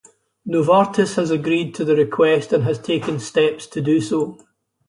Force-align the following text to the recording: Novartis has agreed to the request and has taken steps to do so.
Novartis 0.47 1.13
has 1.17 1.29
agreed 1.29 1.75
to 1.75 1.85
the 1.85 1.95
request 1.95 2.51
and 2.51 2.63
has 2.63 2.79
taken 2.79 3.19
steps 3.19 3.67
to 3.67 3.81
do 3.81 4.01
so. 4.01 4.39